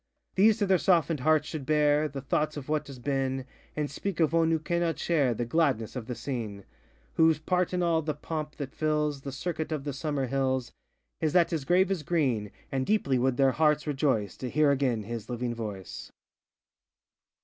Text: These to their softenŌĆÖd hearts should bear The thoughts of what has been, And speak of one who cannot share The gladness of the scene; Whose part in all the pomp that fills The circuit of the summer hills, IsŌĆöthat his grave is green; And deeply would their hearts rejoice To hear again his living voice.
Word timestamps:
These 0.33 0.57
to 0.57 0.65
their 0.65 0.79
softenŌĆÖd 0.79 1.19
hearts 1.19 1.47
should 1.47 1.63
bear 1.63 2.07
The 2.07 2.21
thoughts 2.21 2.57
of 2.57 2.67
what 2.67 2.87
has 2.87 2.97
been, 2.97 3.45
And 3.75 3.87
speak 3.87 4.19
of 4.19 4.33
one 4.33 4.49
who 4.49 4.57
cannot 4.57 4.97
share 4.97 5.35
The 5.35 5.45
gladness 5.45 5.95
of 5.95 6.07
the 6.07 6.15
scene; 6.15 6.65
Whose 7.17 7.37
part 7.37 7.71
in 7.71 7.83
all 7.83 8.01
the 8.01 8.15
pomp 8.15 8.55
that 8.55 8.73
fills 8.73 9.21
The 9.21 9.31
circuit 9.31 9.71
of 9.71 9.83
the 9.83 9.93
summer 9.93 10.25
hills, 10.25 10.71
IsŌĆöthat 11.21 11.51
his 11.51 11.65
grave 11.65 11.91
is 11.91 12.01
green; 12.01 12.49
And 12.71 12.83
deeply 12.83 13.19
would 13.19 13.37
their 13.37 13.51
hearts 13.51 13.85
rejoice 13.85 14.35
To 14.37 14.49
hear 14.49 14.71
again 14.71 15.03
his 15.03 15.29
living 15.29 15.53
voice. 15.53 16.11